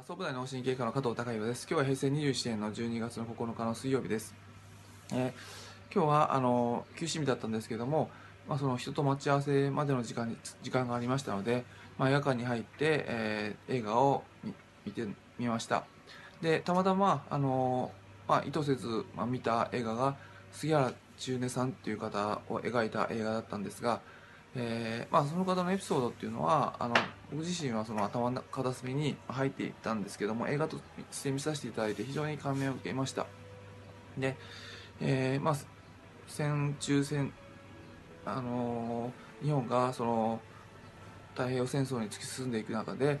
[0.00, 1.66] 総武大脳神経科の加藤孝弘です。
[1.70, 4.34] 今日は平成27年の12月の9日の水曜日です。
[5.12, 8.10] えー今日はあの休止日だったんですけども、
[8.48, 11.66] まあ、その人と待ち合わせまでの時間に時間がありましたので、
[11.98, 14.24] まあ、映画館に入って、えー映画を
[14.86, 15.06] 見て
[15.38, 15.84] みました。
[16.40, 17.92] でたまたまあの、
[18.26, 20.16] まあ、意図せず、まあ、見た映画が
[20.52, 24.00] 杉原千畝さんっていう方を描いた映画だったんですが、
[24.54, 26.94] えーまあ、その方のエピソードっていうのはあの
[27.30, 30.76] 僕自身はその頭の片隅に入っていったんですけども映画と
[31.10, 33.26] して見させていただいて非常に感銘を受けました。
[34.18, 34.36] で、
[35.00, 35.56] えーまあ
[36.28, 37.32] 戦中戦
[38.24, 40.40] あのー日本がその
[41.32, 43.18] 太平洋戦争に突き進んでいく中で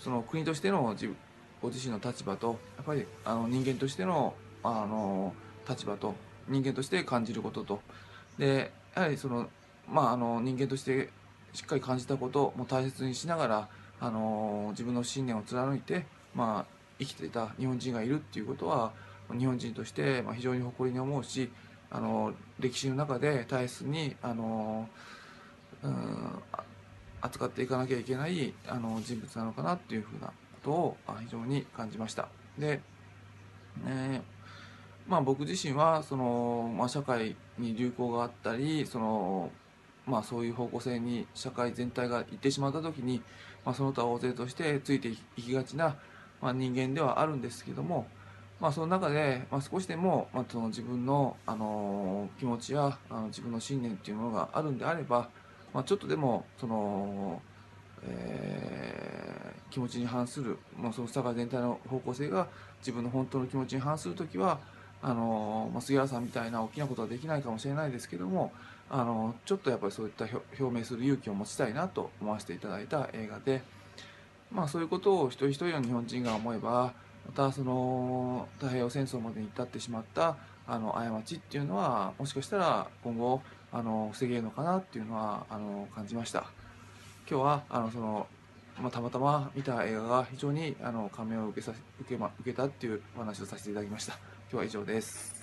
[0.00, 1.16] その国としての自分
[1.62, 5.32] ご自身の立場とやっぱりあの人間としてのあの
[5.68, 6.14] 立場と
[6.48, 7.80] 人間として感じることと。
[8.38, 9.48] でやはりその
[9.88, 11.10] まああの人間として
[11.52, 13.68] しっかり感じたことも大切にしながら
[14.00, 18.92] あの自分の信念を貫いてまあ生きていた日本人がいるっていうことは
[19.30, 21.50] 日本人として非常に誇りに思うし
[21.90, 24.88] あの歴史の中で大切にあの
[25.82, 26.42] うん
[27.20, 32.28] 扱っていかなきゃいけないあの人物なのかなっていうふうなことを非常に感じました。
[32.58, 32.80] で、
[33.86, 34.32] えー
[35.06, 39.50] まあ、僕自身はその、まあ、社会に流行があったりその、
[40.06, 43.22] まあ、そういう方向性に社会全体が行ってしまった時に、
[43.64, 45.96] まあ、その他大勢としてついていきがちな、
[46.40, 48.06] まあ、人間ではあるんですけども、
[48.60, 55.28] まあ、その中で、まあ、少しでも、まあ、その自分の、あの気持ちやあの自分の信念っていうものがあるんであれば、
[55.72, 57.40] まあ、ちょっとでもその、
[58.02, 59.22] えー
[59.72, 62.46] 気持ちに反する、まあ、その社会全体の方向性が
[62.80, 64.60] 自分の本当の気持ちに反する時は
[65.02, 68.52] あの、まあ、杉原さんみたいな大きなことはできないかもしれないですけども
[68.90, 70.26] あのちょっとやっぱりそういった
[70.58, 73.62] 表明する勇気を持ちたいなと思わせていただいた映画で、
[74.50, 76.92] まあ、そういうことを一人一人の日本人が思えば
[77.26, 80.36] またその太平洋戦争までに至ってしまった
[80.66, 83.42] あの過ちっていうのはもしかしたら今後
[83.72, 86.50] あの防げるのかなっていうのはあの感じました。
[87.28, 88.26] 今日はあのその、
[88.80, 94.18] まあ、たまたま見た映画が非常にあの感銘を受けさ受け,、ま、受けたっていうお話をさせていただきました。
[94.52, 95.41] 今日は以上です。